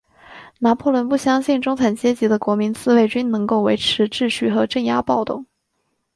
[0.57, 5.45] 拿破仑不相信中产阶级的国民自卫军能够维持秩序和镇压暴动。